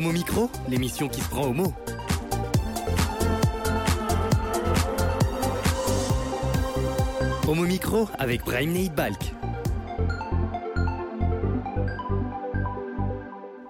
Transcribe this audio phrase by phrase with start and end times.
[0.00, 1.74] Homo Micro, l'émission qui se prend au mot.
[7.46, 9.34] Homo Micro avec Brahim Neid Balk.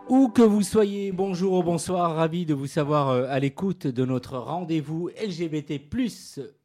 [0.09, 4.05] Où que vous soyez, bonjour ou bonsoir, ravi de vous savoir euh, à l'écoute de
[4.05, 5.81] notre rendez-vous LGBT+,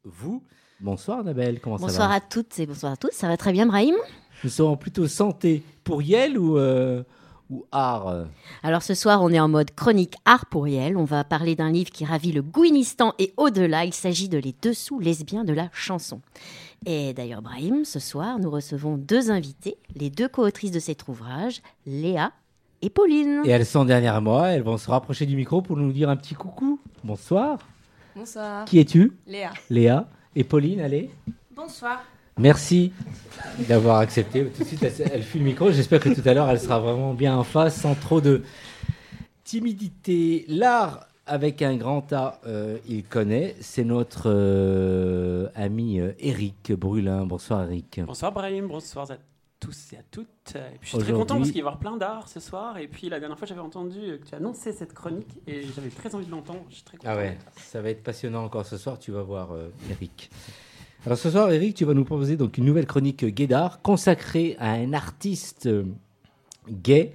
[0.04, 0.44] vous.
[0.78, 3.10] Bonsoir Nabel, comment ça Bonsoir va à toutes et bonsoir à tous.
[3.10, 3.96] Ça va très bien, Brahim?
[4.44, 7.02] Nous sommes plutôt santé pour Yel ou, euh,
[7.50, 8.26] ou art?
[8.62, 10.96] Alors ce soir, on est en mode chronique art pour Yel.
[10.96, 13.84] On va parler d'un livre qui ravit le Gouinistan et au-delà.
[13.84, 16.20] Il s'agit de Les Dessous lesbiens de la chanson.
[16.84, 21.62] Et d'ailleurs, Brahim, ce soir, nous recevons deux invités, les deux co-autrices de cet ouvrage,
[21.86, 22.32] Léa
[22.82, 23.42] et Pauline.
[23.44, 26.16] Et elles sont derrière moi, elles vont se rapprocher du micro pour nous dire un
[26.16, 26.78] petit coucou.
[27.02, 27.58] Bonsoir.
[28.14, 28.64] Bonsoir.
[28.66, 29.12] Qui es-tu?
[29.26, 29.52] Léa.
[29.70, 30.08] Léa.
[30.34, 31.10] Et Pauline, allez.
[31.54, 32.02] Bonsoir.
[32.38, 32.92] Merci
[33.66, 34.44] d'avoir accepté.
[34.44, 35.72] Tout de suite, elle, elle fuit le micro.
[35.72, 38.42] J'espère que tout à l'heure, elle sera vraiment bien en face, sans trop de
[39.42, 40.44] timidité.
[40.46, 43.56] L'art, avec un grand A, euh, il connaît.
[43.60, 47.24] C'est notre euh, ami euh, Eric Brulin.
[47.24, 48.02] Bonsoir, Eric.
[48.04, 49.16] Bonsoir Brahim, bonsoir à
[49.58, 50.56] tous et à toutes.
[50.56, 52.76] Et puis, je suis très content parce qu'il va y avoir plein d'art ce soir.
[52.76, 56.14] Et puis la dernière fois, j'avais entendu que tu annonçais cette chronique et j'avais très
[56.14, 56.66] envie de l'entendre.
[56.68, 57.12] Je suis très content.
[57.14, 58.98] Ah ouais, ça va être passionnant encore ce soir.
[58.98, 59.48] Tu vas voir,
[59.90, 60.30] Eric.
[61.06, 64.56] Alors ce soir, Eric, tu vas nous proposer donc une nouvelle chronique gay d'art consacrée
[64.58, 65.68] à un artiste
[66.68, 67.12] gay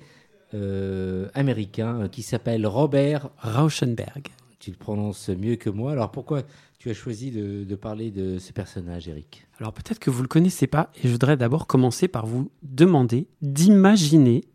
[0.53, 4.29] euh, américain euh, qui s'appelle Robert Rauschenberg.
[4.59, 5.91] Tu le prononces mieux que moi.
[5.91, 6.43] Alors pourquoi
[6.79, 9.45] tu as choisi de, de parler de ce personnage, Eric?
[9.59, 12.49] Alors peut-être que vous ne le connaissez pas et je voudrais d'abord commencer par vous
[12.63, 14.45] demander d'imaginer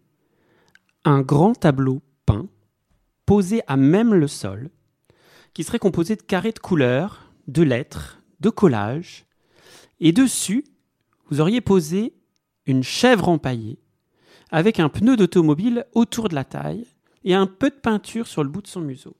[1.04, 2.46] un grand tableau peint
[3.26, 4.70] posé à même le sol
[5.52, 9.25] qui serait composé de carrés de couleurs, de lettres, de collages
[10.00, 10.64] et dessus
[11.28, 12.14] vous auriez posé
[12.66, 13.78] une chèvre empaillée
[14.50, 16.86] avec un pneu d'automobile autour de la taille
[17.24, 19.16] et un peu de peinture sur le bout de son museau.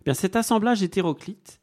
[0.00, 1.60] Eh bien, cet assemblage hétéroclite,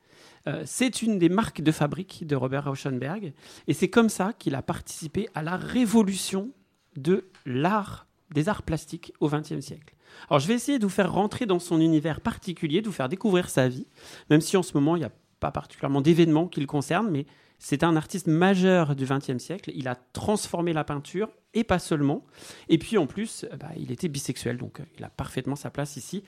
[0.48, 3.34] euh, c'est une des marques de fabrique de Robert Rauschenberg
[3.68, 6.52] et c'est comme ça qu'il a participé à la révolution
[6.96, 9.96] de l'art, des arts plastiques au XXe siècle.
[10.30, 13.10] Alors je vais essayer de vous faire rentrer dans son univers particulier, de vous faire
[13.10, 13.88] découvrir sa vie,
[14.30, 17.26] même si en ce moment il n'y a pas particulièrement d'événements qui le concernent, mais
[17.60, 19.72] c'est un artiste majeur du XXe siècle.
[19.76, 22.26] Il a transformé la peinture et pas seulement.
[22.70, 25.70] Et puis en plus, euh, bah, il était bisexuel, donc euh, il a parfaitement sa
[25.70, 26.24] place ici.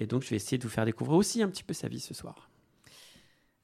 [0.00, 2.00] Et donc je vais essayer de vous faire découvrir aussi un petit peu sa vie
[2.00, 2.48] ce soir.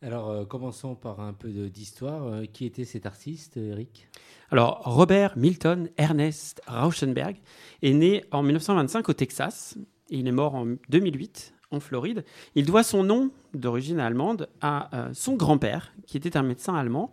[0.00, 2.26] Alors euh, commençons par un peu d'histoire.
[2.26, 4.08] Euh, qui était cet artiste, Eric?
[4.50, 7.36] Alors, Robert Milton Ernest Rauschenberg
[7.82, 9.76] est né en 1925 au Texas
[10.10, 12.24] et il est mort en 2008 en Floride.
[12.54, 17.10] Il doit son nom d'origine allemande à euh, son grand-père, qui était un médecin allemand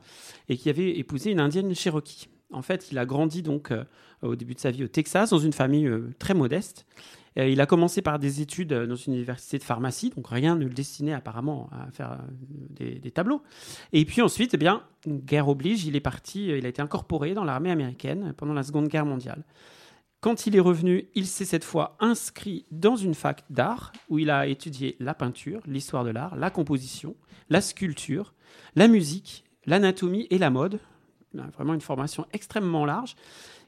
[0.50, 2.28] et qui avait épousé une indienne cherokee.
[2.52, 3.84] En fait, il a grandi donc euh,
[4.22, 6.86] au début de sa vie au Texas dans une famille euh, très modeste.
[7.38, 10.70] Il a commencé par des études dans une université de pharmacie, donc rien ne le
[10.70, 12.18] destinait apparemment à faire
[12.70, 13.42] des, des tableaux.
[13.92, 17.44] Et puis ensuite, eh bien, guerre oblige, il est parti, il a été incorporé dans
[17.44, 19.44] l'armée américaine pendant la Seconde Guerre mondiale.
[20.26, 24.32] Quand il est revenu, il s'est cette fois inscrit dans une fac d'art où il
[24.32, 27.16] a étudié la peinture, l'histoire de l'art, la composition,
[27.52, 28.34] la sculpture,
[28.76, 30.80] la musique, l'anatomie et la mode.
[31.38, 33.16] A Vraiment une formation extrêmement large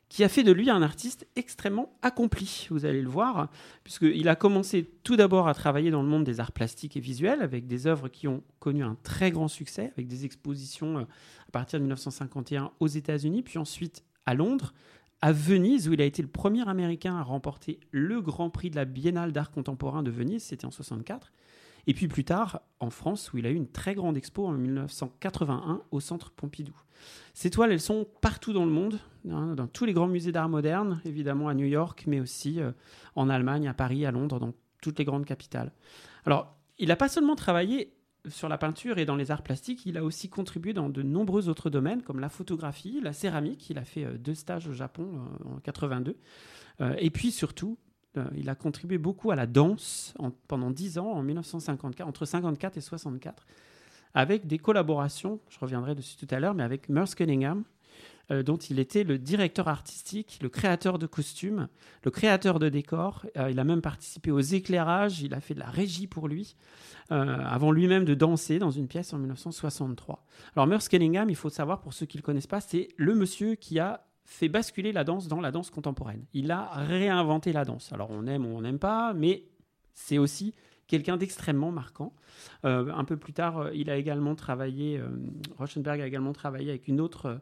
[0.10, 3.52] qui a fait de lui un artiste extrêmement accompli, vous allez le voir,
[3.84, 7.44] puisqu'il a commencé tout d'abord à travailler dans le monde des arts plastiques et visuels,
[7.44, 11.52] avec des œuvres qui ont connu un très grand succès, avec des expositions euh, à
[11.52, 14.74] partir de 1951 aux États-Unis, puis ensuite à Londres,
[15.22, 18.76] à Venise, où il a été le premier Américain à remporter le Grand Prix de
[18.76, 21.32] la Biennale d'art contemporain de Venise, c'était en 64.
[21.88, 24.52] Et puis plus tard, en France, où il a eu une très grande expo en
[24.52, 26.76] 1981 au Centre Pompidou.
[27.34, 30.50] Ces toiles, elles sont partout dans le monde, hein, dans tous les grands musées d'art
[30.50, 32.72] moderne, évidemment à New York, mais aussi euh,
[33.16, 35.72] en Allemagne, à Paris, à Londres, dans toutes les grandes capitales.
[36.26, 37.94] Alors, il n'a pas seulement travaillé
[38.30, 41.50] sur la peinture et dans les arts plastiques, il a aussi contribué dans de nombreux
[41.50, 43.70] autres domaines, comme la photographie, la céramique.
[43.70, 45.10] Il a fait euh, deux stages au Japon
[45.46, 46.18] euh, en 82.
[46.82, 47.78] Euh, et puis surtout,
[48.36, 52.76] il a contribué beaucoup à la danse en- pendant 10 ans, en 1954, entre 54
[52.78, 53.46] et 64,
[54.16, 57.64] avec des collaborations, je reviendrai dessus tout à l'heure, mais avec Merce Cunningham,
[58.30, 61.70] euh, dont il était le directeur artistique, le créateur de costumes,
[62.04, 63.26] le créateur de décors.
[63.38, 66.58] Euh, il a même participé aux éclairages, il a fait de la régie pour lui,
[67.14, 70.26] euh, avant lui-même de danser dans une pièce en 1963.
[70.58, 73.16] Alors Merce Cunningham, il faut savoir, pour ceux qui ne le connaissent pas, c'est le
[73.16, 76.26] monsieur qui a fait basculer la danse dans la danse contemporaine.
[76.34, 77.94] Il a réinventé la danse.
[77.94, 79.46] Alors on aime ou on n'aime pas, mais
[79.94, 80.54] c'est aussi
[80.88, 82.14] quelqu'un d'extrêmement marquant.
[82.64, 85.08] Un peu plus tard, il a également travaillé, euh,
[85.58, 87.40] Rauschenberg a également travaillé avec une autre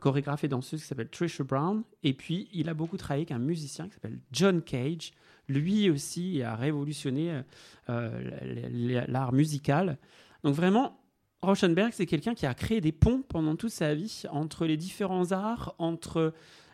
[0.00, 1.82] chorégraphe et danseuse qui s'appelle Trisha Brown.
[2.02, 5.12] Et puis, il a beaucoup travaillé avec un musicien qui s'appelle John Cage.
[5.48, 7.42] Lui aussi a révolutionné
[7.88, 9.98] l'art musical.
[10.42, 11.00] Donc vraiment,
[11.42, 15.32] Rauschenberg, c'est quelqu'un qui a créé des ponts pendant toute sa vie entre les différents
[15.32, 16.32] arts, entre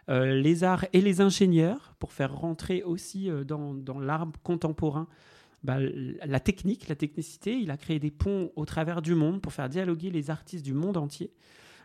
[0.09, 5.09] les arts et les ingénieurs, pour faire rentrer aussi dans, dans l'art contemporain
[5.63, 7.59] bah, la technique, la technicité.
[7.59, 10.73] Il a créé des ponts au travers du monde pour faire dialoguer les artistes du
[10.73, 11.33] monde entier.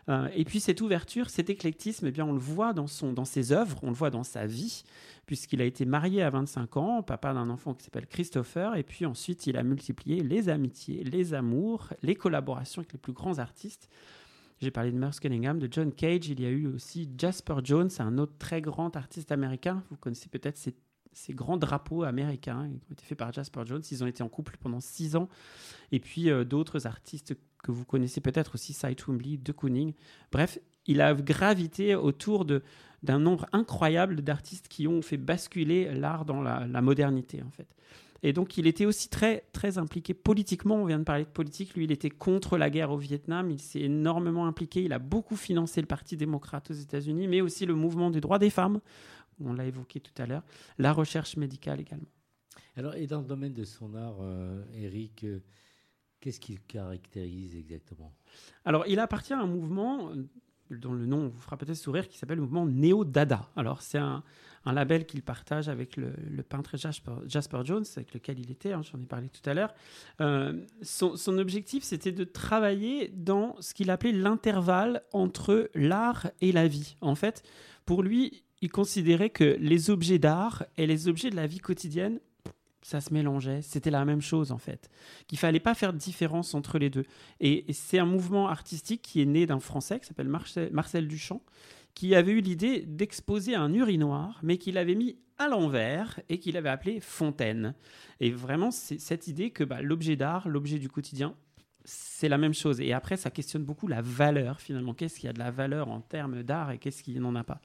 [0.08, 3.24] Euh, et puis cette ouverture, cet éclectisme, eh bien, on le voit dans, son, dans
[3.24, 4.84] ses œuvres, on le voit dans sa vie,
[5.26, 9.04] puisqu'il a été marié à 25 ans, papa d'un enfant qui s'appelle Christopher, et puis
[9.04, 13.88] ensuite il a multiplié les amitiés, les amours, les collaborations avec les plus grands artistes.
[14.60, 17.90] J'ai parlé de Merce Cunningham, de John Cage, il y a eu aussi Jasper Jones,
[17.98, 20.74] un autre très grand artiste américain, vous connaissez peut-être ses
[21.16, 23.82] ces grands drapeaux américains qui ont été faits par Jasper Jones.
[23.90, 25.28] Ils ont été en couple pendant six ans.
[25.90, 29.92] Et puis euh, d'autres artistes que vous connaissez peut-être aussi, Cy Twombly, De Kooning.
[30.32, 32.62] Bref, il a gravité autour de,
[33.02, 37.68] d'un nombre incroyable d'artistes qui ont fait basculer l'art dans la, modernité, en fait.
[38.22, 40.76] Et donc, il était aussi très, très impliqué politiquement.
[40.76, 41.74] On vient de parler de politique.
[41.74, 43.50] Lui, il était contre la guerre au Vietnam.
[43.50, 44.82] Il s'est énormément impliqué.
[44.82, 48.38] Il a beaucoup financé le Parti démocrate aux États-Unis, mais aussi le mouvement des droits
[48.38, 48.80] des femmes
[49.44, 50.42] on l'a évoqué tout à l'heure,
[50.78, 52.08] la recherche médicale également.
[52.76, 55.40] Alors, et dans le domaine de son art, euh, Eric, euh,
[56.26, 58.12] qu'est-ce qu'il caractérise exactement?
[58.64, 60.26] Alors, il appartient à un mouvement euh,
[60.70, 63.48] dont le nom vous fera peut-être sourire, qui s'appelle le mouvement Néo-Dada.
[63.54, 64.24] Alors, c'est un,
[64.64, 66.12] label qu'il partage avec le,
[66.42, 69.72] peintre Jasper, Jones, avec lequel il était, hein, j'en ai parlé tout à l'heure.
[70.82, 76.66] son, son, objectif, c'était de travailler dans ce qu'il appelait l'intervalle entre l'art et la
[76.66, 76.96] vie.
[77.00, 77.44] En fait,
[77.84, 82.18] pour lui, il considérait que les objets d'art et les objets de la vie quotidienne,
[82.86, 84.88] ça se mélangeait, c'était la même chose en fait.
[85.26, 87.04] Qu'il fallait pas faire de différence entre les deux.
[87.40, 91.42] Et, c'est un mouvement artistique qui est né d'un Français qui s'appelle Marcel, Duchamp,
[91.94, 96.56] qui avait eu l'idée d'exposer un urinoir, mais qu'il avait mis à l'envers et qu'il
[96.56, 97.74] avait appelé fontaine.
[98.20, 101.34] Et vraiment, c'est cette idée que bah, l'objet d'art, l'objet du quotidien,
[101.84, 102.80] c'est la même chose.
[102.80, 104.94] Et après, ça questionne beaucoup la valeur finalement.
[104.94, 107.42] Qu'est-ce qu'il y a de la valeur en termes d'art et qu'est-ce qui n'en a
[107.42, 107.60] pas?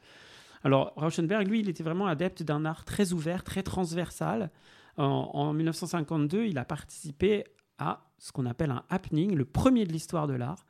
[0.63, 4.49] Alors, Rauschenberg, lui, il était vraiment adepte d'un art très ouvert, très transversal.
[4.97, 7.45] En, 1952, il a participé
[7.77, 10.65] à ce qu'on appelle un happening, le premier de l'histoire de l'art.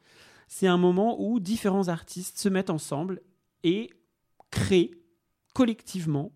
[0.47, 3.21] C'est un moment où différents artistes se mettent ensemble
[3.63, 3.89] et
[4.51, 4.91] créent
[5.53, 6.31] collectivement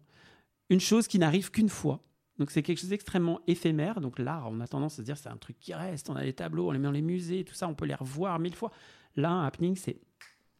[0.69, 2.01] une chose qui n'arrive qu'une fois.
[2.37, 4.01] Donc c'est quelque chose d'extrêmement éphémère.
[4.01, 6.09] Donc l'art, on a tendance à se dire c'est un truc qui reste.
[6.09, 7.95] On a des tableaux, on les met dans les musées, tout ça, on peut les
[7.95, 8.71] revoir mille fois.
[9.15, 10.01] Là, un happening, c'est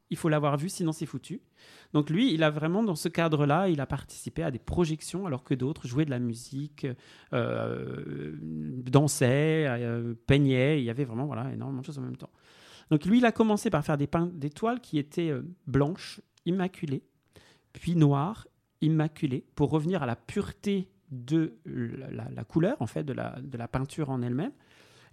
[0.09, 1.41] il faut l'avoir vu, sinon c'est foutu.
[1.93, 5.43] Donc lui, il a vraiment, dans ce cadre-là, il a participé à des projections, alors
[5.43, 6.85] que d'autres jouaient de la musique,
[7.33, 10.79] euh, dansaient, euh, peignaient.
[10.79, 12.29] Il y avait vraiment voilà, énormément de choses en même temps.
[12.91, 17.03] Donc lui, il a commencé par faire des, des toiles qui étaient euh, blanches, immaculées,
[17.73, 18.47] puis noires,
[18.81, 23.67] immaculées, pour revenir à la pureté de la, couleur, en fait, de la, de la
[23.67, 24.51] peinture en elle-même.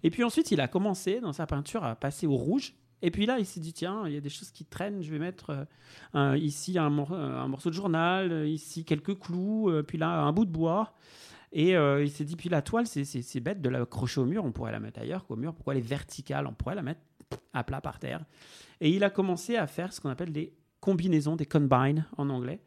[0.03, 2.75] Et puis ensuite, il a commencé, dans sa peinture, à passer au rouge,
[3.05, 5.11] et puis là, il s'est dit, tiens, il y a des choses qui traînent, je
[5.11, 5.67] vais mettre
[6.15, 10.45] euh, ici un, morceau de journal, euh, ici quelques clous, euh, puis là un bout
[10.45, 10.95] de bois.
[11.51, 14.71] Et il s'est dit, puis la toile, c'est bête de l'accrocher au mur, on pourrait
[14.71, 15.53] la mettre ailleurs qu'au mur.
[15.53, 16.47] Pourquoi elle est verticale?
[16.47, 17.01] On pourrait la mettre
[17.53, 18.25] à plat par terre.
[18.81, 22.59] Et il a commencé à faire ce qu'on appelle des combinaisons, des combines en anglais,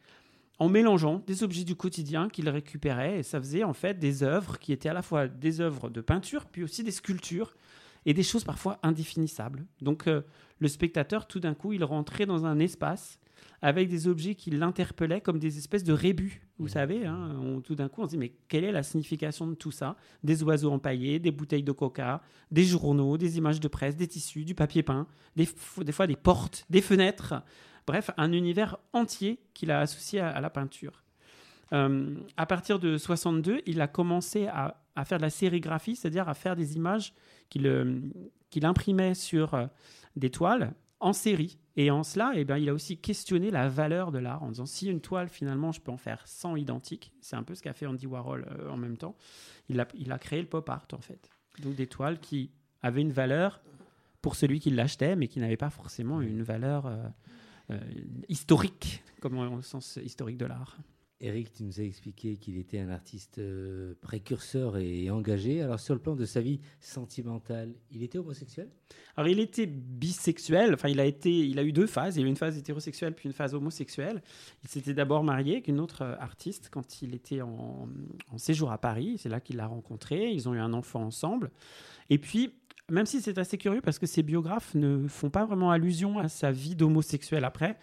[0.60, 3.18] en mélangeant des objets du quotidien qu'il récupérait.
[3.18, 6.00] Et ça faisait en fait des œuvres qui étaient à la fois des œuvres de
[6.00, 7.56] peinture, puis aussi des sculptures
[8.06, 9.66] et des choses parfois indéfinissables.
[9.82, 10.22] Donc euh,
[10.60, 13.18] le spectateur, tout d'un coup, il rentrait dans un espace
[13.62, 16.46] avec des objets qui l'interpellaient comme des espèces de rébus.
[16.58, 16.68] Vous mmh.
[16.68, 19.72] savez, hein, tout d'un coup, on se dit, mais quelle est la signification de tout
[19.72, 19.96] ça?
[20.22, 24.44] Des oiseaux empaillés, des bouteilles de coca, des journaux, des images de presse, des tissus,
[24.44, 25.48] du papier peint, des,
[25.78, 27.34] des fois des portes, des fenêtres.
[27.86, 31.02] Bref, un univers entier qu'il a associé à, la peinture.
[31.72, 36.28] Euh, à partir de 62, il a commencé à, à faire de la sérigraphie, c'est-à-dire
[36.28, 37.14] à faire des images
[37.50, 39.66] qu'il imprimait sur euh,
[40.16, 41.58] des toiles en série.
[41.76, 44.64] Et en cela, eh bien, il a aussi questionné la valeur de l'art en disant
[44.64, 47.12] si une toile, finalement, je peux en faire 100 identiques.
[47.20, 49.14] C'est un peu ce qu'a fait Andy Warhol euh, en même temps.
[49.68, 51.30] Il a, créé le pop art, en fait.
[51.62, 52.50] Donc des toiles qui
[52.82, 53.60] avaient une valeur
[54.22, 57.78] pour celui qui l'achetait, mais qui n'avaient pas forcément une valeur euh,
[58.28, 60.78] historique, comme au sens historique de l'art.
[61.20, 65.62] Eric, tu nous as expliqué qu'il était un artiste euh, précurseur et engagé.
[65.62, 68.68] Alors, sur le plan de sa vie sentimentale, il était homosexuel?
[69.16, 70.74] Alors, il était bisexuel.
[70.74, 72.16] Enfin, il a, été, il a eu deux phases.
[72.16, 74.22] Il y a eu une phase hétérosexuelle puis une phase homosexuelle.
[74.62, 77.88] Il s'était d'abord marié avec une autre euh, artiste quand il était en,
[78.36, 79.16] séjour à Paris.
[79.18, 80.30] C'est là qu'il l'a rencontrée.
[80.30, 81.50] Ils ont eu un enfant ensemble.
[82.10, 82.52] Et puis,
[82.90, 86.28] même si c'est assez curieux parce que ses biographes ne font pas vraiment allusion à
[86.28, 87.78] sa vie d'homosexuel après.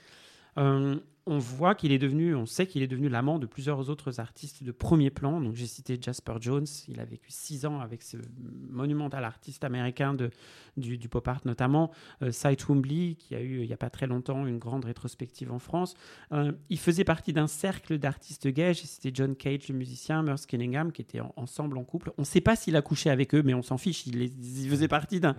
[0.60, 4.20] Euh, on voit qu'il est devenu, on sait qu'il est devenu l'amant de plusieurs autres
[4.20, 5.40] artistes de premier plan.
[5.40, 8.18] Donc j'ai cité Jasper Jones, il a vécu six ans avec ce
[8.70, 10.32] monumental artiste américain de,
[10.76, 14.06] du, pop art notamment, euh, Cy Twombly, qui a eu il n'y a pas très
[14.06, 15.94] longtemps une grande rétrospective en France.
[16.34, 20.46] Euh, il faisait partie d'un cercle d'artistes gays, j'ai cité John Cage, le musicien, Merce
[20.46, 22.12] Cunningham, qui étaient ensemble en couple.
[22.18, 24.90] On ne sait pas s'il a couché avec eux, mais on s'en fiche, il, faisait
[24.90, 25.36] partie d'un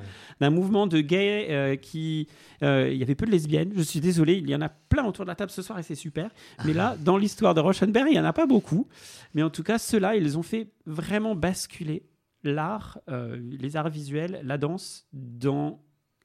[0.51, 2.29] mouvement de gays euh, qui...
[2.63, 5.27] il y avait peu de lesbiennes, je suis désolé, il y en a plein autour
[5.27, 6.31] de la table ce soir et c'est super.
[6.65, 8.89] Mais là, dans l'histoire de Rauschenberg, il n'y en a pas beaucoup.
[9.35, 12.07] Mais en tout cas, ceux-là, ils ont fait vraiment basculer
[12.43, 15.83] l'art, euh, les arts visuels, la danse dans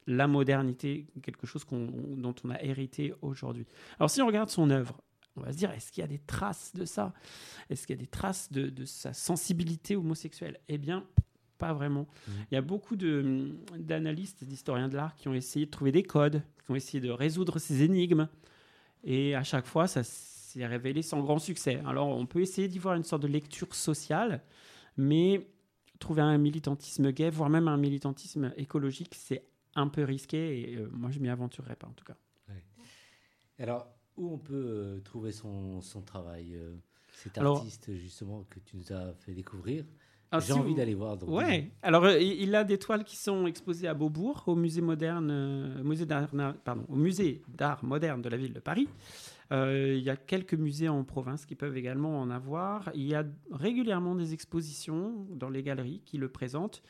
[0.07, 3.65] la modernité, quelque chose dont on a hérité aujourd'hui.
[3.99, 4.99] Alors si on regarde son œuvre,
[5.35, 7.13] on va se dire, est-ce qu'il y a des traces de ça?
[7.69, 10.59] Est-ce qu'il y a des traces de, de sa sensibilité homosexuelle?
[10.67, 11.05] Eh bien,
[11.59, 12.07] pas vraiment.
[12.27, 12.31] Mmh.
[12.51, 16.41] Il y a beaucoup d'analystes, d'historiens de l'art qui ont essayé de trouver des codes,
[16.65, 18.27] qui ont essayé de résoudre ces énigmes.
[19.03, 21.81] Et à chaque fois, ça s'est révélé sans grand succès.
[21.85, 24.41] Alors, on peut essayer d'y voir une sorte de lecture sociale,
[24.97, 25.47] mais
[25.99, 29.43] trouver un militantisme gay, voire même un militantisme écologique, c'est
[29.75, 32.15] un peu risqué et euh, moi, je m'y aventurerai pas en tout cas.
[33.59, 36.75] Alors, où on peut euh, trouver son, son travail euh,
[37.11, 39.85] Cet artiste, justement, que tu nous as fait découvrir?
[40.37, 41.17] J'ai envie d'aller voir.
[41.17, 41.71] Donc, ouais.
[41.81, 46.29] Alors, il a des toiles qui sont exposées à Beaubourg, au musée moderne, musée d'art,
[46.63, 48.87] pardon, au musée d'art moderne de la ville de Paris.
[49.51, 52.89] Euh, il y a quelques musées en province qui peuvent également en avoir.
[52.93, 56.83] Il y a régulièrement des expositions dans les galeries qui le présentent.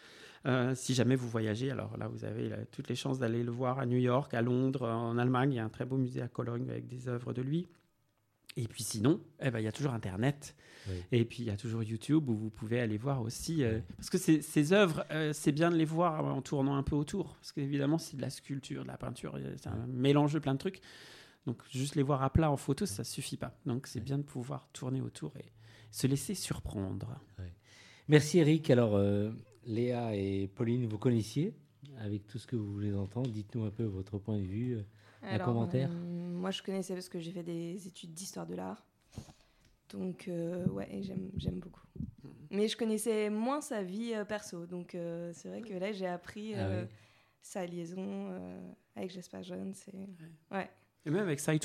[0.46, 3.80] Euh, si jamais vous voyagez, alors là, vous avez toutes les chances d'aller le voir
[3.80, 5.54] à New York, à Londres, en Allemagne.
[5.54, 7.68] Il y a un très beau musée à Cologne avec des œuvres de lui.
[8.58, 10.56] Et puis sinon, eh ben, il y a toujours Internet.
[11.12, 13.64] Et puis il y a toujours YouTube où vous pouvez aller voir aussi.
[13.64, 17.36] Euh, parce que ces, œuvres, c'est bien de les voir en tournant un peu autour.
[17.36, 20.60] Parce qu'évidemment, c'est de la sculpture, de la peinture, c'est un mélange de plein de
[20.60, 20.82] trucs.
[21.46, 23.58] Donc juste les voir à plat en photo, ça suffit pas.
[23.66, 25.52] Donc c'est bien de pouvoir tourner autour et
[25.92, 27.20] se laisser surprendre.
[28.08, 28.70] Merci Eric.
[28.70, 29.32] Alors euh,
[29.66, 31.54] Léa et Pauline, vous connaissiez
[32.00, 33.30] avec tout ce que vous voulez entendre.
[33.30, 34.78] Dites-nous un peu votre point de vue,
[35.24, 35.90] euh, un commentaire.
[35.92, 38.86] Euh, moi je connaissais parce que j'ai fait des études d'histoire de l'art.
[39.90, 40.30] Donc
[40.72, 41.02] ouais,
[41.38, 41.82] j'aime beaucoup.
[42.52, 44.66] Mais je connaissais moins sa vie perso.
[44.66, 44.96] Donc
[45.34, 46.86] c'est vrai que là j'ai appris ah
[47.42, 48.30] sa liaison
[48.96, 49.74] avec Jasper Jones.
[50.52, 50.70] ouais.
[51.06, 51.58] Et même avec Sai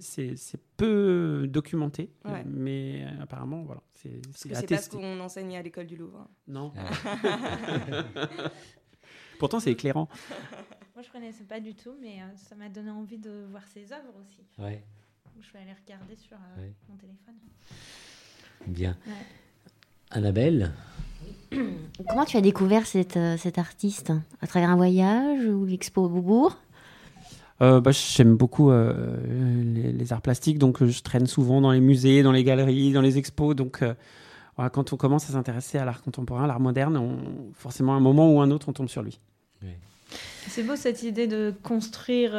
[0.00, 2.10] c'est peu documenté,
[2.44, 3.80] mais euh, apparemment, voilà.
[3.94, 6.28] C'est c'est pas ce qu'on enseigne à l'école du Louvre.
[6.46, 6.72] Non.
[9.38, 10.08] Pourtant, c'est éclairant.
[10.96, 13.92] Moi, je connaissais pas du tout, mais euh, ça m'a donné envie de voir ses
[13.92, 14.40] œuvres aussi.
[14.58, 14.82] Ouais.
[15.38, 17.34] Je vais aller regarder sur euh, mon téléphone.
[18.66, 18.96] Bien.
[20.10, 20.72] Annabelle
[22.08, 24.10] Comment tu as découvert cette, cet artiste?
[24.40, 26.56] À travers un voyage ou l'expo au Beaubourg?
[27.62, 29.16] Euh, bah, J'aime beaucoup euh,
[29.92, 33.00] les, arts plastiques, donc euh, je traîne souvent dans les musées, dans les galeries, dans
[33.00, 33.54] les expos.
[33.54, 33.82] Donc
[34.56, 37.96] voilà, quand on commence à s'intéresser à l'art contemporain, à l'art moderne, on, forcément à
[37.96, 39.20] un moment ou un autre, on tombe sur lui.
[40.48, 42.34] C'est beau cette idée de construire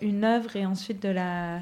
[0.00, 1.60] une œuvre et ensuite de la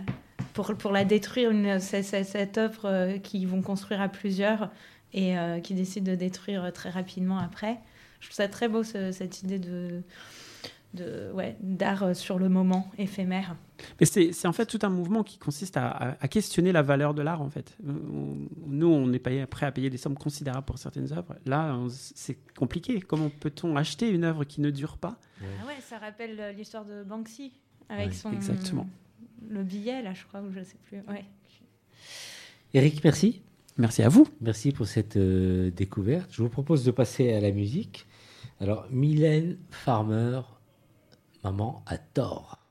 [0.54, 4.70] pour, pour la détruire, une, cette, œuvre qu'ils vont construire à plusieurs
[5.12, 7.78] et qui décident de détruire très rapidement après.
[8.20, 10.02] Je trouve ça très beau cette idée de
[10.94, 13.56] de ouais, d'art euh, sur le moment éphémère.
[13.98, 17.40] Mais c'est en fait tout un mouvement qui consiste à, questionner la valeur de l'art
[17.40, 17.76] en fait.
[17.86, 17.92] Euh,
[18.66, 21.36] nous, on est pas prêt à payer des sommes considérables pour certaines œuvres.
[21.46, 23.00] Là, c'est compliqué.
[23.00, 25.16] Comment peut-on acheter une œuvre qui ne dure pas?
[25.40, 27.52] Ah ouais, ça rappelle euh, l'histoire de Banksy
[27.88, 28.86] avec son exactement.
[29.48, 30.98] le billet là, je crois, ou je sais plus.
[31.08, 31.24] Ouais.
[32.74, 33.42] Eric, merci.
[33.78, 34.28] Merci à vous.
[34.40, 36.28] Merci pour cette découverte.
[36.32, 38.06] Je vous propose de passer à la musique.
[38.60, 40.42] Alors, Mylène Farmer,
[41.42, 42.69] Maman a tort.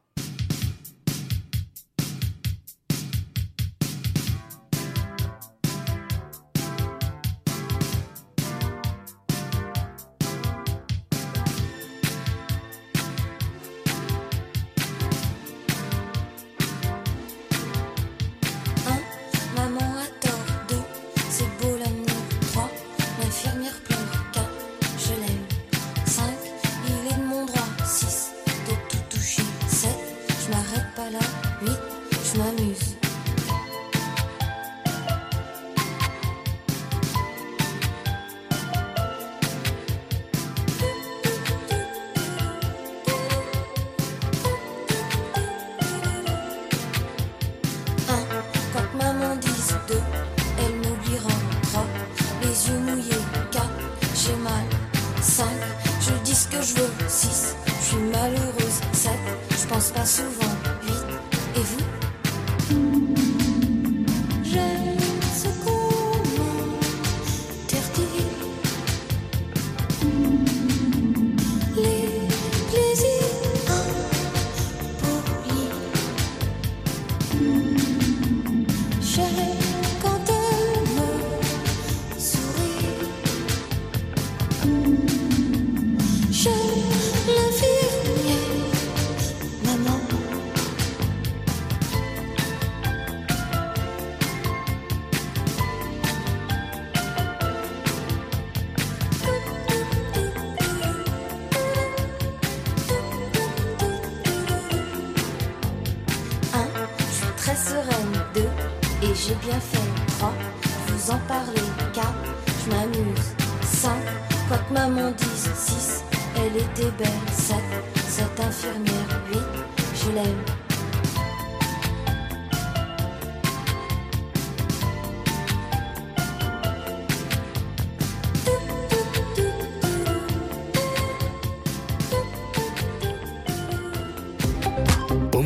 [64.51, 64.88] 人。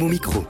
[0.07, 0.43] Micro.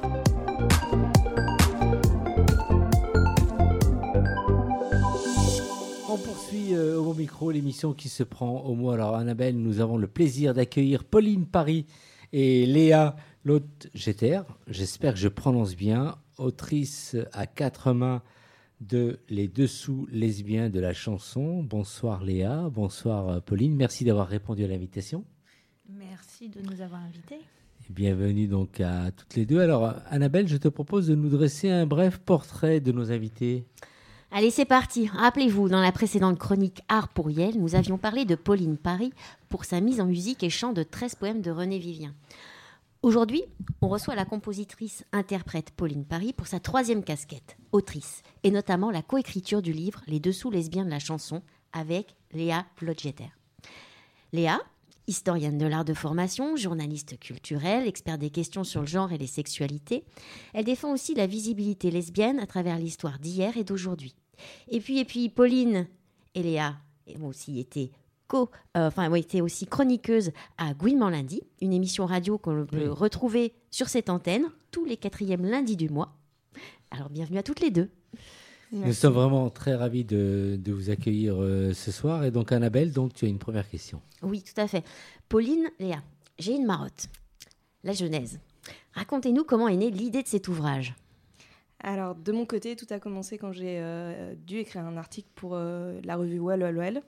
[6.10, 8.92] On poursuit euh, au micro l'émission qui se prend au mot.
[8.92, 11.86] Alors, Annabelle, nous avons le plaisir d'accueillir Pauline Paris
[12.32, 14.42] et Léa Lotte-Jeter.
[14.68, 16.18] J'espère que je prononce bien.
[16.38, 18.24] Autrice à quatre mains
[18.82, 21.64] de Les Dessous lesbiens de la chanson.
[21.64, 23.76] Bonsoir Léa, bonsoir euh, Pauline.
[23.76, 25.24] Merci d'avoir répondu à l'invitation.
[25.88, 27.40] Merci de nous avoir invités.
[27.90, 29.60] Bienvenue donc à toutes les deux.
[29.60, 33.66] Alors, Annabelle, je te propose de nous dresser un bref portrait de nos invités.
[34.32, 35.08] Allez, c'est parti.
[35.08, 39.14] Rappelez-vous, dans la précédente chronique Art pour Yel, nous avions parlé de Pauline Paris
[39.50, 42.16] pour sa mise en musique et chant de 13 poèmes de René Vivien.
[43.04, 43.44] Aujourd'hui,
[43.82, 49.02] on reçoit la compositrice interprète Pauline Paris pour sa troisième casquette, autrice, et notamment la
[49.02, 51.44] coécriture du livre Les dessous lesbiens de la chanson
[51.74, 53.30] avec Léa Lodgeter.
[54.32, 54.60] Léa,
[55.08, 59.28] historienne de l'art de formation, journaliste culturelle, expert des questions sur le genre et les
[59.28, 60.04] sexualités,
[60.54, 64.16] elle défend aussi la visibilité lesbienne à travers l'histoire d'hier et d'aujourd'hui.
[64.70, 65.88] Et puis, et puis, Pauline
[66.36, 66.76] et Léa
[67.22, 67.92] ont aussi été
[68.28, 72.78] co, euh, enfin, ont été aussi chroniqueuses à Gouinement lundi, une émission radio qu'on peut
[72.84, 72.88] Oui.
[72.88, 76.16] retrouver sur cette antenne tous les quatrièmes lundis du mois.
[76.92, 77.90] Alors, bienvenue à toutes les deux.
[78.74, 82.26] Nous sommes vraiment très ravis de, de vous accueillir euh, ce soir.
[82.26, 84.02] Et donc, Annabelle, donc, tu as une première question.
[84.24, 84.84] Oui, tout à fait.
[85.30, 86.02] Pauline, Léa,
[86.40, 87.08] j'ai une marotte.
[87.84, 88.40] La Genèse.
[88.94, 90.96] Racontez-nous comment est née l'idée de cet ouvrage.
[91.82, 95.52] Alors, de mon côté, tout a commencé quand j'ai euh, dû écrire un article pour
[95.54, 97.02] euh, la revue Well Well Well,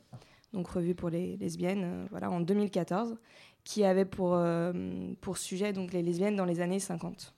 [0.53, 3.17] donc revue pour les lesbiennes, euh, voilà, en 2014,
[3.63, 4.73] qui avait pour, euh,
[5.21, 7.34] pour sujet donc, les lesbiennes dans les années 50.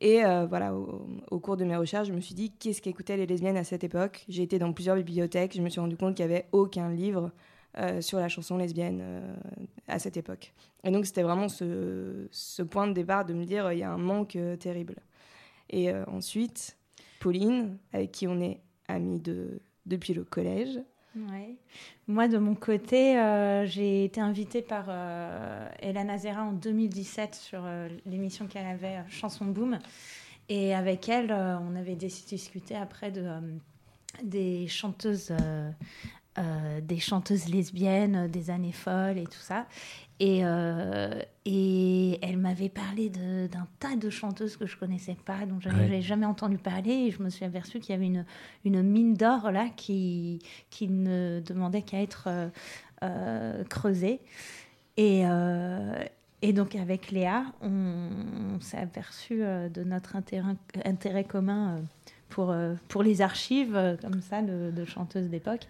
[0.00, 3.26] Et euh, voilà, au, cours de mes recherches, je me suis dit qu'est-ce qu'écoutaient les
[3.26, 4.24] lesbiennes à cette époque?
[4.28, 7.30] J'ai été dans plusieurs bibliothèques, je me suis rendu compte qu'il n'y avait aucun livre
[7.76, 9.36] euh, sur la chanson lesbienne euh,
[9.88, 10.54] à cette époque.
[10.84, 13.98] Et donc, c'était vraiment ce, point de départ de me dire il y a un
[13.98, 14.96] manque terrible.
[15.68, 16.78] Et ensuite,
[17.20, 20.80] Pauline, avec qui on est amis de, depuis le collège.
[21.16, 21.56] Ouais.
[22.06, 27.62] Moi, de mon côté, euh, j'ai été invitée par euh, Hélène Azera en 2017 sur
[27.64, 29.78] euh, l'émission qu'elle avait, euh, Chanson Boom.
[30.48, 33.24] Et avec elle, on avait dis- discuté après de,
[34.24, 35.32] des chanteuses.
[36.82, 39.66] des chanteuses lesbiennes des années folles et tout ça.
[40.22, 45.46] Et, euh, et elle m'avait parlé de- d'un tas de chanteuses que je connaissais pas,
[45.46, 45.60] dont Ouais.
[45.62, 46.90] j'avais jamais entendu parler.
[46.92, 48.26] Et je me suis aperçue qu'il y avait une,
[48.66, 52.48] une mine d'or là qui, qui ne demandait qu'à être euh,
[53.02, 54.20] euh, creusée.
[54.98, 56.04] Et, euh,
[56.42, 58.10] et donc avec Léa, on,
[58.56, 60.52] on s'est aperçu de notre intérêt,
[60.84, 61.80] intérêt commun
[62.28, 62.54] pour,
[62.88, 65.66] pour les archives comme ça de, de chanteuses d'époque.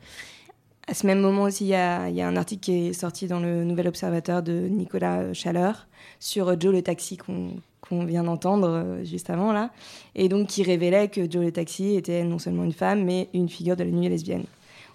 [0.90, 3.62] À ce même moment aussi, il y a, un article qui est sorti dans le
[3.62, 5.87] Nouvel Observateur de Nicolas Chaleur
[6.18, 9.70] sur euh, Joe le taxi qu'on vient d'entendre euh, juste avant là,
[10.16, 13.48] et donc qui révélait que Joe le taxi était non seulement une femme, mais une
[13.48, 14.42] figure de la nuit lesbienne.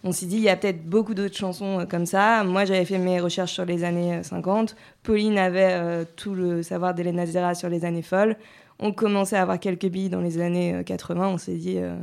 [0.04, 2.44] On s'est dit, il y a peut-être beaucoup d'autres chansons euh, comme ça.
[2.44, 4.76] Moi, j'avais fait mes recherches sur les années euh, 50.
[5.02, 8.36] Pauline avait euh, tout le savoir d'Hélène Azera sur les années folles.
[8.80, 11.28] On commençait à avoir quelques billes dans les années euh, 80.
[11.28, 11.96] On s'est dit, euh,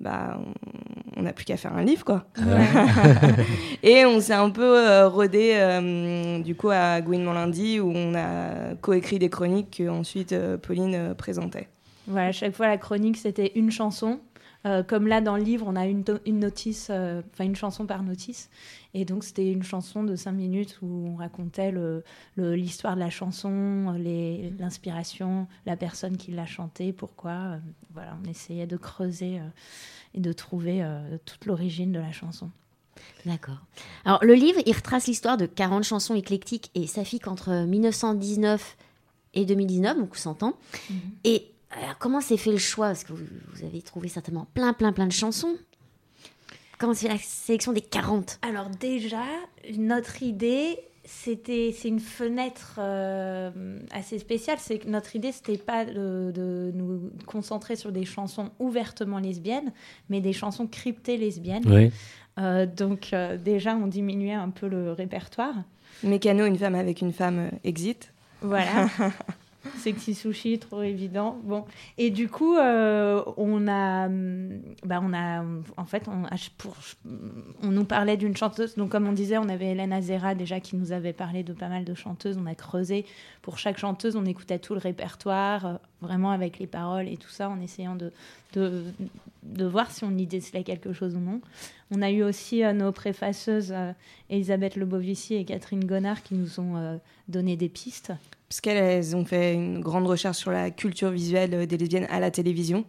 [0.00, 0.38] bah,
[1.16, 2.24] on- n'a plus qu'à faire un livre, quoi.
[3.82, 8.14] Et on s'est un peu euh, rodé euh, du coup à Gouinement lundi où on
[8.14, 11.68] a coécrit des chroniques que ensuite euh, Pauline euh, présentait.
[12.06, 14.18] Voilà, chaque fois la chronique c'était une chanson.
[14.66, 17.84] Euh, comme là dans le livre, on a une, une notice, euh, enfin une chanson
[17.86, 18.48] par notice.
[18.94, 22.02] Et donc c'était une chanson de cinq minutes où on racontait le-
[22.36, 23.92] le- l'histoire de la chanson,
[24.58, 27.32] l'inspiration, la personne qui l'a chantée, pourquoi.
[27.32, 27.58] Euh,
[27.92, 29.40] voilà, on essayait de creuser
[30.14, 30.84] et de trouver
[31.24, 32.50] toute l'origine de la chanson.
[33.26, 33.58] D'accord.
[34.04, 38.76] Alors, le livre, il retrace l'histoire de 40 chansons éclectiques et saphiques entre 1919
[39.34, 40.54] et 2019, donc 100 ans.
[41.24, 41.46] Et
[41.80, 42.86] alors, comment s'est fait le choix?
[42.88, 45.56] Parce que vous, vous avez trouvé certainement plein, plein, plein de chansons.
[46.78, 49.22] Comment c'est la sélection des 40 Alors déjà,
[49.76, 54.58] notre idée, c'était, c'est une fenêtre euh, assez spéciale.
[54.60, 59.72] C'est que notre idée, c'était pas de, de nous concentrer sur des chansons ouvertement lesbiennes,
[60.08, 61.64] mais des chansons cryptées lesbiennes.
[61.66, 61.90] Oui.
[62.38, 65.54] Euh, donc euh, déjà, on diminuait un peu le répertoire.
[66.02, 68.12] Mécano, une femme avec une femme euh, exit.
[68.42, 68.88] Voilà.
[69.76, 71.38] sexy sushi, trop évident.
[71.44, 71.64] Bon,
[71.98, 74.08] et du coup, euh, on a,
[74.84, 75.44] bah, on a,
[75.76, 76.08] en fait,
[77.62, 78.74] on nous parlait d'une chanteuse.
[78.76, 81.68] Donc, comme on disait, on avait Hélène Azera déjà qui nous avait parlé de pas
[81.68, 82.38] mal de chanteuses.
[82.40, 83.04] On a creusé
[83.42, 87.30] pour chaque chanteuse, on écoutait tout le répertoire, euh, vraiment avec les paroles et tout
[87.30, 88.12] ça, en essayant de,
[88.54, 88.84] de,
[89.42, 91.40] de voir si on y décelait quelque chose ou non.
[91.90, 93.74] On a eu aussi euh, nos préfaceuses
[94.30, 98.12] Elisabeth Lebovici et Catherine Gonard qui nous ont donné des pistes
[98.54, 102.30] parce qu'elles ont fait une grande recherche sur la culture visuelle des lesbiennes à la
[102.30, 102.84] télévision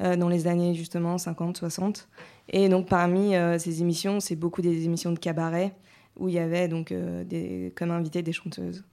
[0.00, 2.08] euh, dans les années justement 50, 60.
[2.50, 5.74] Et donc parmi euh, ces émissions, c'est beaucoup des émissions de cabaret
[6.16, 8.84] où il y avait donc euh, des, comme invité des chanteuses.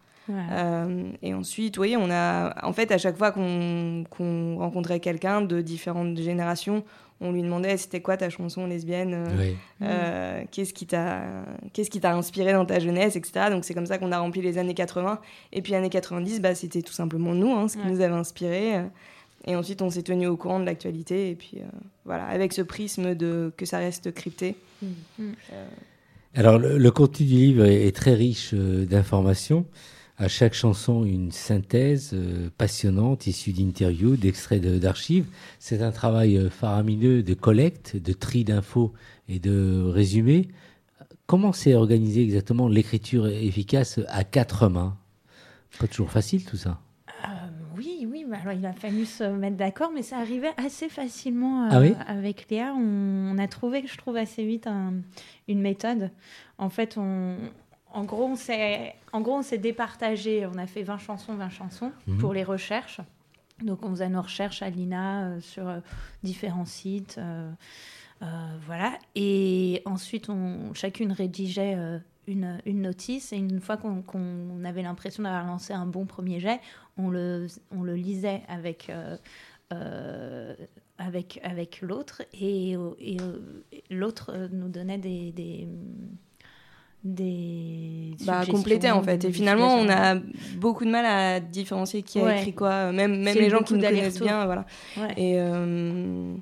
[1.22, 6.18] et ensuite, oui, on a, en fait, à chaque fois qu'on rencontrait quelqu'un de différentes
[6.18, 6.84] générations,
[7.22, 11.24] on lui demandait c'était quoi ta chanson lesbienne, euh, euh, qu'est-ce qui t'a
[11.74, 13.48] qu'est-ce qui t'a inspiré dans ta jeunesse, etc.
[13.50, 15.20] Donc c'est comme ça qu'on a rempli les années 80.
[15.54, 18.84] Et puis années 90, bah, c'était tout simplement nous, hein, ce qui nous avait inspiré.
[19.46, 21.30] Et ensuite, on s'est tenu au courant de l'actualité.
[21.30, 21.60] Et puis
[22.06, 24.56] voilà, avec ce prisme de que ça reste crypté.
[24.84, 25.32] Mm.
[26.38, 29.66] Alors le, contenu du livre est très riche euh, d'informations
[30.18, 35.28] à chaque chanson une synthèse euh, passionnante issue d'interviews, d'extraits d'archives.
[35.60, 38.94] C'est un travail euh, faramineux de collecte, de tri d'infos
[39.30, 40.48] et de résumés.
[41.28, 44.98] Comment s'est organisé exactement l'écriture efficace à quatre mains?
[45.80, 46.80] Pas toujours facile tout ça.
[47.26, 47.28] Euh,
[47.78, 51.80] oui, oui, alors il a fallu se mettre d'accord, mais ça arrivait assez facilement ah
[52.08, 52.74] avec Léa.
[52.74, 54.68] On, a trouvé, je trouve, assez vite
[55.48, 56.10] une méthode.
[56.58, 57.36] En fait, on,
[57.94, 60.46] en gros, on s'est, en gros, on s'est départagé.
[60.46, 62.18] On a fait 20 chansons, 20 chansons mhm.
[62.18, 63.02] pour les recherches.
[63.62, 65.80] Donc, on faisait nos recherches à l'INA euh, sur euh,
[66.24, 67.18] différents sites.
[67.18, 67.52] Euh,
[68.66, 68.98] voilà.
[69.16, 71.78] Et ensuite, on, chacune rédigeait
[72.28, 73.32] une, une, notice.
[73.34, 76.60] Et une fois qu'on, avait l'impression d'avoir lancé un bon premier jet,
[76.98, 78.92] on le, on le lisait avec.
[81.00, 83.18] avec, avec l'autre et, et
[83.92, 85.68] l'autre nous donnait des, des
[87.14, 89.24] des bah, compléter en fait.
[89.26, 90.16] Et finalement on a
[90.58, 92.92] beaucoup de mal à différencier qui a écrit quoi.
[92.92, 94.66] Même même les gens qui nous connaissent bien voilà.
[95.16, 96.34] Et euh,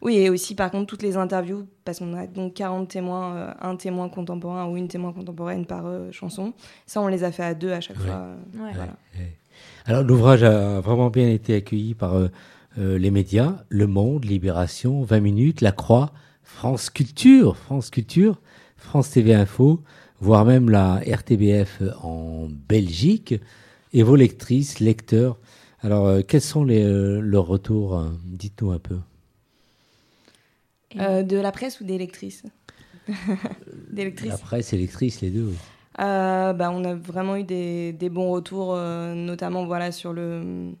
[0.00, 3.52] oui et aussi par contre toutes les interviews parce qu'on a donc 40 témoins euh,
[3.60, 6.52] un témoin contemporain ou une témoin contemporaine par euh, chanson.
[6.86, 8.28] Ça on les a fait à deux à chaque fois.
[8.54, 8.96] Voilà.
[9.86, 12.14] alors l'ouvrage a vraiment bien été accueilli par
[12.76, 13.56] les médias.
[13.68, 18.40] Le Monde Libération 20 minutes La Croix France Culture France Culture
[18.78, 19.82] France TV Info,
[20.20, 23.34] voire même la RTBF en Belgique,
[23.92, 25.38] et vos lectrices, lecteurs.
[25.80, 28.98] Alors, euh, quels sont les, euh, leurs retours hein Dites-nous un peu.
[30.96, 32.42] Euh, de la presse ou des lectrices
[33.90, 34.30] Des lectrices.
[34.30, 35.52] La presse et lectrices, les deux.
[35.96, 40.72] bah, on a vraiment eu des, des bons retours, notamment voilà, sur le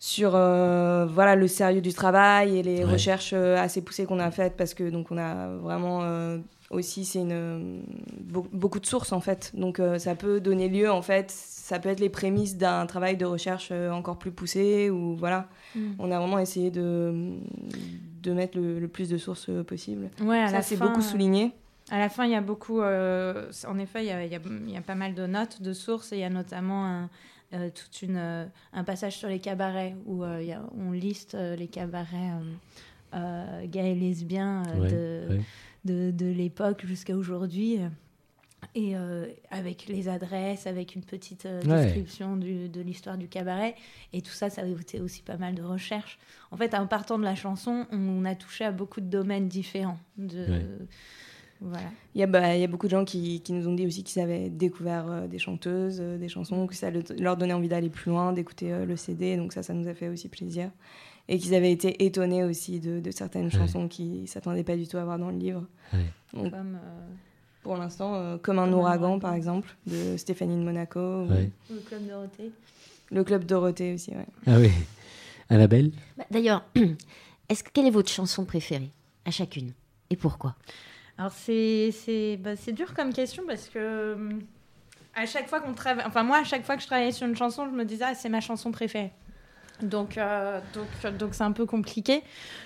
[0.00, 4.74] sur voilà le sérieux du travail et les recherches assez poussées qu'on a faites parce
[4.74, 7.82] que donc on a vraiment aussi c'est une
[8.52, 9.50] beaucoup de sources en fait.
[9.54, 13.16] Donc euh, ça peut donner lieu en fait ça peut être les prémices d'un travail
[13.16, 15.48] de recherche euh, encore plus poussé ou voilà.
[15.74, 15.80] Mm.
[15.98, 17.34] on a vraiment essayé de
[18.22, 20.10] de mettre le, plus de sources euh, possible.
[20.22, 21.52] Ouais ça c'est beaucoup souligné.
[21.90, 24.40] à la fin il y a beaucoup en effet il y a, il, y a,
[24.66, 27.10] il y a, pas mal de notes de sources et il y a notamment un
[27.74, 32.32] toute une, un passage sur les cabarets où on liste les cabarets
[33.64, 35.40] gays et lesbiens de,
[35.84, 37.80] de, de l'époque jusqu'à aujourd'hui.
[38.74, 43.74] Et euh, avec les adresses, avec une petite euh, description du, de l'histoire du cabaret.
[44.12, 46.18] Et tout ça, ça a été aussi pas mal de recherches.
[46.50, 49.98] En fait, en partant de la chanson, on, a touché à beaucoup de domaines différents.
[50.18, 50.62] De,
[51.60, 51.88] voilà.
[52.14, 53.86] Il y, a, bah, il y a beaucoup de gens qui, qui nous ont dit
[53.86, 57.90] aussi qu'ils avaient découvert euh, des chanteuses, des chansons, que ça leur donnait envie d'aller
[57.90, 59.36] plus loin, d'écouter le CD.
[59.36, 60.70] Donc ça, ça nous a fait aussi plaisir
[61.30, 64.96] et qu'ils avaient été étonnés aussi de, certaines chansons qu'ils ne s'attendaient pas du tout
[64.96, 65.64] à voir dans le livre.
[66.32, 67.08] comme, euh,
[67.62, 70.98] pour l'instant, euh, comme un ouragan, par exemple, de Stéphanie de Monaco.
[70.98, 71.28] Ou...
[71.28, 72.50] Le Club Dorothée.
[73.12, 74.24] Le Club Dorothée aussi, oui.
[74.46, 74.70] Ah oui.
[75.48, 76.64] Annabelle bah, D'ailleurs,
[77.48, 78.90] est-ce quelle est votre chanson préférée
[79.24, 79.72] à chacune?
[80.10, 80.56] Et pourquoi?
[81.20, 84.16] Alors c'est bah, dur comme question parce que
[85.14, 87.36] à chaque fois qu'on travaille, enfin moi à chaque fois que je travaillais sur une
[87.36, 89.12] chanson, je me disais ah, c'est ma chanson préférée.
[89.82, 92.22] Donc, euh, donc, donc c'est un peu compliqué.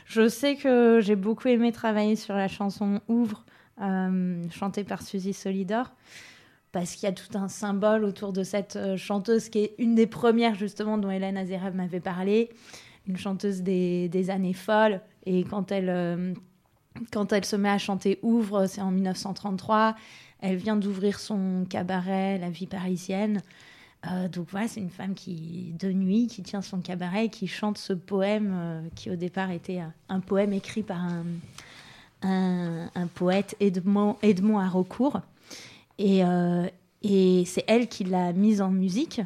[0.07, 3.45] Je sais que j'ai beaucoup aimé travailler sur la chanson Ouvre,
[3.83, 5.91] euh, chantée par Suzy Solidor,
[6.71, 9.97] parce qu'il y a tout un symbole autour de cette euh, chanteuse qui est une
[9.97, 12.51] des premières justement dont Hélène Azerev m'avait parlé,
[13.09, 15.01] une chanteuse des, des, années folles.
[15.27, 16.37] Et quand elle,
[17.13, 19.97] quand elle se met à chanter Ouvre, c'est en 1933.
[20.41, 23.41] Elle vient d'ouvrir son cabaret, La vie parisienne.
[24.07, 27.79] Euh, donc voilà, c'est une femme qui, de nuit, qui tient son cabaret, qui chante
[27.79, 31.01] ce poème euh, qui au départ était un, poème écrit par
[32.23, 35.21] un, poète, Edmond, Edmond Haraucourt.
[35.99, 36.23] Et,
[37.03, 39.21] et c'est elle qui l'a mise en musique,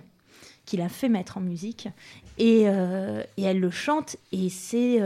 [0.69, 1.89] qui l'a fait mettre en musique.
[2.37, 5.01] Et, et elle le chante, et c'est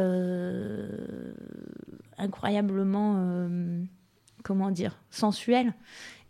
[2.18, 3.48] incroyablement,
[4.42, 5.72] comment dire, sensuel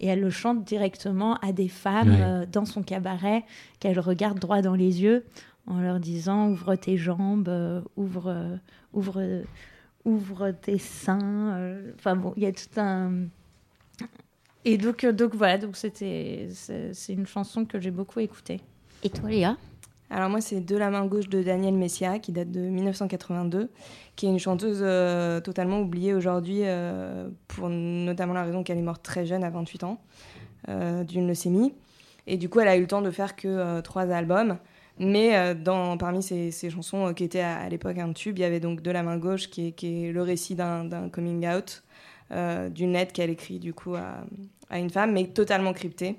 [0.03, 3.45] et elle le chante directement à des femmes euh, dans son cabaret
[3.79, 5.25] qu'elle regarde droit dans les yeux
[5.67, 8.57] en leur disant ouvre tes jambes, euh, ouvre, euh,
[8.93, 9.43] ouvre,
[10.05, 11.73] ouvre tes seins.
[11.95, 13.27] Enfin bon, il y a tout un.
[14.65, 18.61] Et donc, donc voilà, donc c'était c'est une chanson que j'ai beaucoup écoutée.
[19.03, 19.57] Et toi, Léa
[20.15, 23.71] alors moi, c'est De la main gauche de Daniel Messia, qui date de 1982,
[24.15, 28.83] qui est une chanteuse euh, totalement oubliée aujourd'hui, euh, pour notamment la raison qu'elle est
[28.83, 30.03] morte très jeune, à 28 ans,
[30.69, 31.73] euh, d'une leucémie.
[32.27, 34.59] Et du coup, elle a eu le temps de faire que trois albums.
[34.99, 38.83] Mais dans, parmi ces, chansons qui étaient à, l'époque un tube, il y avait donc
[38.83, 41.83] De la main gauche, qui est, le récit d'un coming out,
[42.31, 46.19] d'une lettre qu'elle écrit du coup à, une femme, mais totalement cryptée.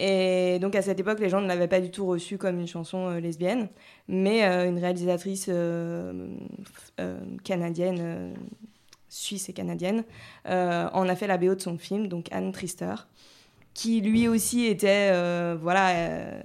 [0.00, 2.68] Et donc à cette époque, les gens ne l'avaient pas du tout reçue comme une
[2.68, 3.68] chanson euh, lesbienne,
[4.06, 6.28] mais euh, une réalisatrice euh,
[7.42, 8.32] canadienne,
[9.08, 10.04] suisse et canadienne,
[10.44, 12.94] en a fait la BO de son film, donc Anne Trister,
[13.74, 15.12] qui lui aussi était,
[15.56, 16.40] voilà,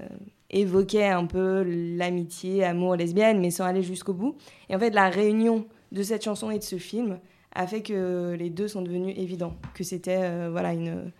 [0.49, 4.37] évoquait un peu l'amitié, amour lesbienne, mais sans aller jusqu'au bout.
[4.69, 7.19] Et en fait, la réunion de cette chanson et de ce film
[7.53, 11.11] a fait que les deux sont devenus évidents, que c'était voilà une,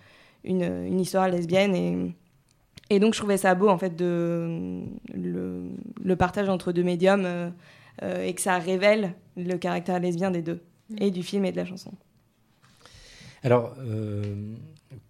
[0.46, 2.16] une, une, histoire lesbienne et
[2.90, 7.50] et donc, je trouvais ça beau, en fait, de, le, partage entre deux médiums euh,
[8.02, 10.96] euh, et que ça révèle le caractère lesbien des deux, mm.
[11.00, 11.92] et du film et de la chanson.
[13.44, 14.22] Alors, euh,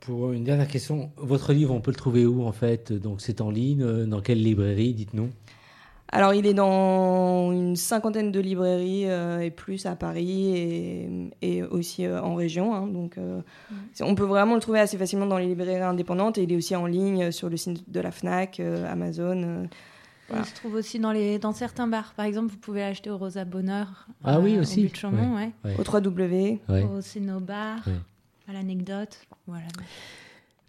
[0.01, 2.93] pour une dernière question, votre livre, on peut le trouver où, en fait?
[2.93, 5.29] Donc, c'est en ligne Dans quelle librairie Dites-nous?
[6.15, 12.05] Alors, il est dans une cinquantaine de librairies euh, et plus à Paris et, aussi
[12.05, 12.75] euh, en région.
[12.75, 12.85] Hein.
[12.85, 13.41] donc, euh,
[13.99, 16.75] on peut vraiment le trouver assez facilement dans les librairies indépendantes et il est aussi
[16.75, 19.67] en ligne sur le site de la Fnac, Amazon.
[20.31, 22.13] Il se trouve aussi dans, les, dans certains bars.
[22.15, 24.07] Par exemple, vous pouvez l'acheter au Rosa Bonheur.
[24.23, 24.81] Ah oui, aussi.
[24.81, 25.03] Au, but
[25.65, 25.75] ouais.
[25.79, 26.59] au 3W.
[26.95, 27.79] Au Cénobar,
[28.47, 29.17] à l'anecdote.
[29.47, 29.65] Voilà.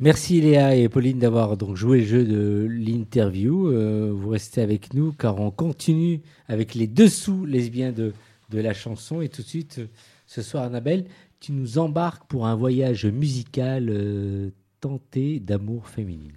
[0.00, 3.68] Merci Léa et Pauline d'avoir donc joué le jeu de l'interview.
[3.68, 8.12] Euh, vous restez avec nous car on continue avec les dessous lesbiens de,
[8.50, 9.20] de la chanson.
[9.20, 9.80] Et tout de suite,
[10.26, 11.04] ce soir, Annabelle,
[11.38, 16.32] tu nous embarques pour un voyage musical euh, tenté d'amour féminine.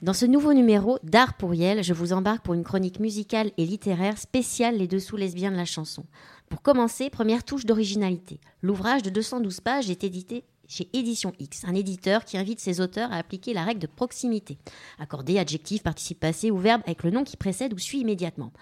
[0.00, 3.66] Dans ce nouveau numéro d'Art pour Yel, je vous embarque pour une chronique musicale et
[3.66, 6.04] littéraire spéciale Les dessous lesbiens de la chanson.
[6.48, 8.40] Pour commencer, première touche d'originalité.
[8.62, 13.12] L'ouvrage de 212 pages est édité chez Édition X, un éditeur qui invite ses auteurs
[13.12, 14.58] à appliquer la règle de proximité.
[14.98, 18.52] Accorder adjectif, participe passé ou verbe avec le nom qui précède ou suit immédiatement.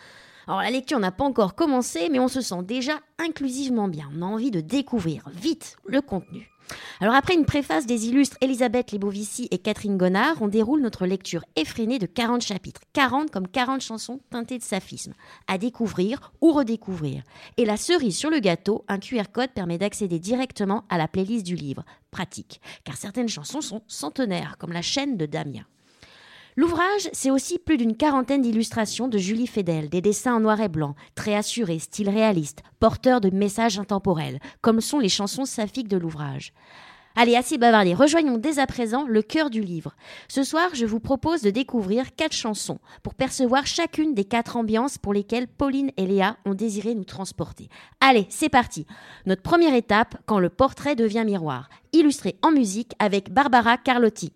[0.46, 4.10] Alors la lecture n'a pas encore commencé, mais on se sent déjà inclusivement bien.
[4.16, 6.50] On a envie de découvrir vite le contenu.
[7.00, 11.44] Alors après une préface des illustres Elisabeth Lebovici et Catherine Gonard, on déroule notre lecture
[11.56, 15.14] effrénée de 40 chapitres, 40 comme 40 chansons teintées de saphisme,
[15.48, 17.22] à découvrir ou redécouvrir.
[17.56, 21.44] Et la cerise sur le gâteau, un QR code permet d'accéder directement à la playlist
[21.44, 21.84] du livre.
[22.10, 25.64] Pratique, car certaines chansons sont centenaires, comme la chaîne de Damien.
[26.54, 30.68] L'ouvrage, c'est aussi plus d'une quarantaine d'illustrations de Julie Fedel, des dessins en noir et
[30.68, 35.96] blanc, très assurés, style réaliste, porteurs de messages intemporels, comme sont les chansons saphiques de
[35.96, 36.52] l'ouvrage.
[37.16, 39.94] Allez, assez bavardé, rejoignons dès à présent le cœur du livre.
[40.28, 44.98] Ce soir, je vous propose de découvrir quatre chansons pour percevoir chacune des quatre ambiances
[44.98, 47.68] pour lesquelles Pauline et Léa ont désiré nous transporter.
[48.00, 48.86] Allez, c'est parti.
[49.24, 54.32] Notre première étape, quand le portrait devient miroir, illustré en musique avec Barbara Carlotti.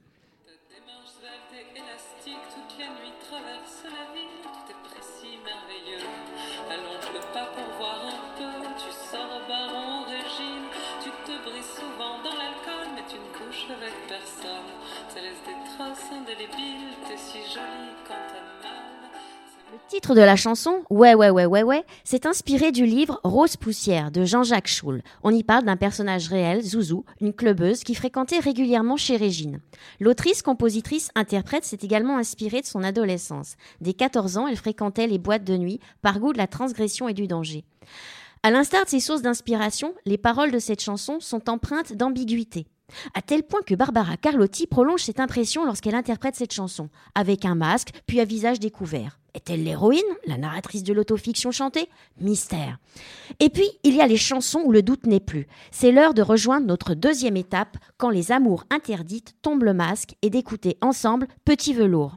[19.97, 24.11] Titre de la chanson, Ouais, ouais, ouais, ouais, ouais, s'est inspiré du livre Rose Poussière
[24.11, 25.03] de Jean-Jacques Schul.
[25.23, 29.59] On y parle d'un personnage réel, Zouzou, une clubeuse qui fréquentait régulièrement chez Régine.
[29.99, 33.57] L'autrice, compositrice, interprète s'est également inspirée de son adolescence.
[33.81, 37.15] Dès 14 ans, elle fréquentait les boîtes de nuit par goût de la transgression et
[37.15, 37.65] du danger.
[38.43, 42.67] À l'instar de ses sources d'inspiration, les paroles de cette chanson sont empreintes d'ambiguïté.
[43.15, 47.55] À tel point que Barbara Carlotti prolonge cette impression lorsqu'elle interprète cette chanson, avec un
[47.55, 49.19] masque, puis un visage découvert.
[49.37, 51.91] Est-elle l'héroïne, la narratrice de l'autofiction chantée?
[52.19, 52.79] Mystère.
[53.39, 55.47] Et puis, il y a les chansons où le doute n'est plus.
[55.71, 60.31] C'est l'heure de rejoindre notre deuxième étape, quand les amours interdites tombent le masque et
[60.31, 62.17] d'écouter ensemble Petit Velours.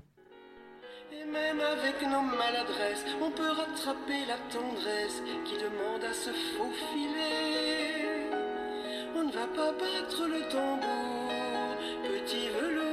[1.12, 7.60] Même avec nos maladresses, on peut rattraper la tendresse qui demande à se faufiler.
[9.15, 12.88] On ne va pas battre le tambour, petit velours,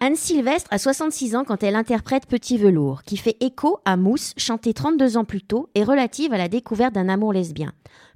[0.00, 4.32] Anne Sylvestre a 66 ans quand elle interprète Petit Velours, qui fait écho à Mousse,
[4.36, 7.72] chantée 32 ans plus tôt et relative à la découverte d'un amour lesbien.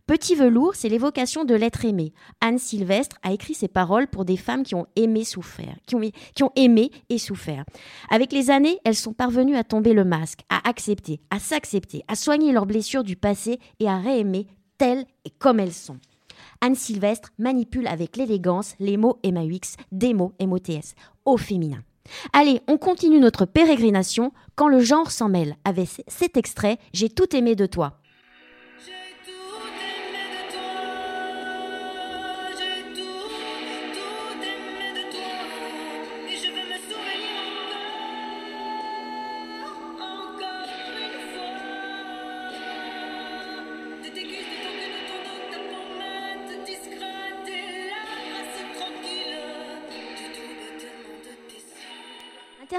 [0.06, 2.12] Petit velours, c'est l'évocation de l'être aimé.
[2.40, 6.90] Anne Sylvestre a écrit ces paroles pour des femmes qui ont aimé qui ont aimé
[7.10, 7.64] et souffert.
[8.08, 12.16] Avec les années, elles sont parvenues à tomber le masque, à accepter, à s'accepter, à
[12.16, 14.46] soigner leurs blessures du passé et à réaimer
[14.78, 15.98] telles et comme elles sont.
[16.62, 20.94] Anne Sylvestre manipule avec l'élégance les mots MAUX, des mots MOTS,
[21.24, 21.82] au féminin.
[22.32, 27.34] Allez, on continue notre pérégrination quand le genre s'en mêle avec cet extrait J'ai tout
[27.34, 27.99] aimé de toi.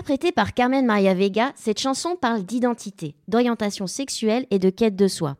[0.02, 5.08] Interprétée par Carmen Maria Vega, cette chanson parle d'identité, d'orientation sexuelle et de quête de
[5.08, 5.38] soi.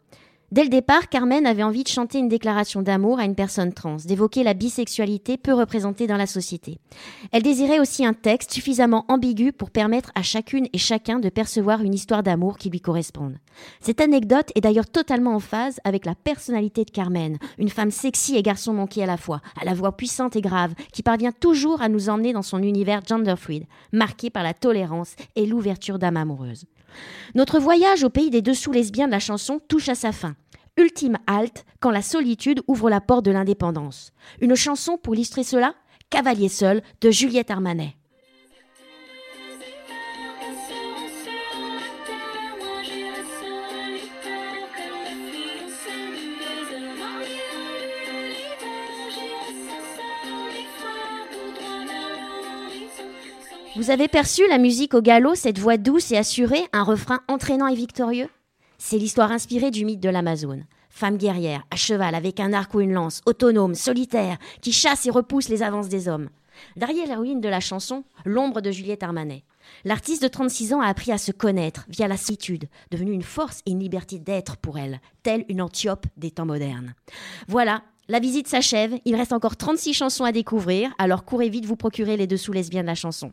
[0.52, 3.96] Dès le départ, Carmen avait envie de chanter une déclaration d'amour à une personne trans,
[4.04, 6.78] d'évoquer la bisexualité peu représentée dans la société.
[7.32, 11.84] Elle désirait aussi un texte suffisamment ambigu pour permettre à chacune et chacun de percevoir
[11.84, 13.38] une histoire d'amour qui lui corresponde.
[13.80, 18.36] Cette anecdote est d'ailleurs totalement en phase avec la personnalité de Carmen, une femme sexy
[18.36, 21.82] et garçon manqué à la fois, à la voix puissante et grave, qui parvient toujours
[21.82, 26.66] à nous emmener dans son univers genderfluid, marqué par la tolérance et l'ouverture d'âme amoureuse.
[27.36, 30.36] Notre voyage au pays des dessous lesbiens de la chanson touche à sa fin.
[30.77, 34.12] Ultime halte quand la solitude ouvre la porte de l'indépendance.
[34.39, 35.75] Une chanson pour illustrer cela
[36.10, 37.95] Cavalier seul de Juliette Armanet.
[53.77, 57.67] Vous avez perçu la musique au galop, cette voix douce et assurée, un refrain entraînant
[57.67, 58.27] et victorieux?
[58.84, 60.65] C'est l'histoire inspirée du mythe de l'Amazone.
[60.89, 65.12] Femme guerrière, à cheval, avec un arc ou une lance, autonome, solitaire, qui chasse et
[65.12, 66.30] repousse les avances des hommes.
[66.76, 69.44] Derrière l'héroïne de la chanson, l'ombre de Juliette Armanet.
[69.86, 73.62] L'artiste de 36 ans a appris à se connaître via la solitude, devenue une force
[73.67, 76.96] et une liberté d'être pour elle, telle une Antiope des temps modernes.
[77.48, 81.78] Voilà, la visite s'achève, il reste encore 36 chansons à découvrir, alors courez vite vous
[81.78, 83.32] procurer les dessous lesbiens de la chanson.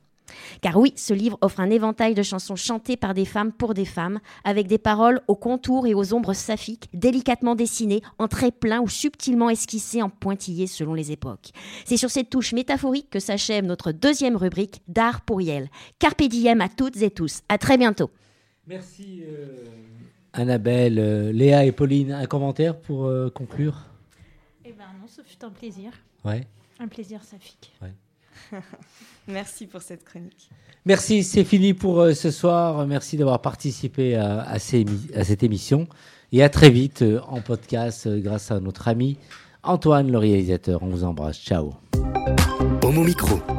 [0.60, 3.84] Car oui, ce livre offre un éventail de chansons chantées par des femmes pour des
[3.84, 8.80] femmes, avec des paroles aux contours et aux ombres saphiques, délicatement dessinées, en traits pleins
[8.80, 11.50] ou subtilement esquissées en pointillés selon les époques.
[11.84, 15.68] C'est sur cette touche métaphorique que s'achève notre deuxième rubrique d'art pour Yel.
[15.98, 17.40] Carpe diem à toutes et tous.
[17.48, 18.10] À très bientôt.
[18.66, 19.64] Merci euh,
[20.32, 22.12] Annabelle, euh, Léa et Pauline.
[22.12, 23.86] Un commentaire pour euh, conclure?
[24.64, 25.90] Eh ben non, ce fut un plaisir.
[26.24, 26.46] Ouais.
[26.78, 27.72] Un plaisir saphique.
[29.28, 30.48] Merci pour cette chronique.
[30.84, 32.86] Merci, c'est fini pour euh, ce soir.
[32.86, 35.86] Merci d'avoir participé à, à ces émi- à cette émission.
[36.32, 39.16] Et à très vite euh, en podcast euh, grâce à notre ami
[39.62, 40.82] Antoine, le réalisateur.
[40.82, 41.38] On vous embrasse.
[41.40, 41.74] Ciao.
[42.82, 43.57] Homo Micro.